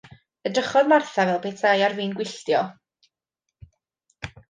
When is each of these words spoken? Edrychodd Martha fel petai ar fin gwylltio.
Edrychodd 0.49 0.89
Martha 0.93 1.27
fel 1.31 1.43
petai 1.45 1.85
ar 1.89 1.97
fin 2.01 2.17
gwylltio. 2.17 2.65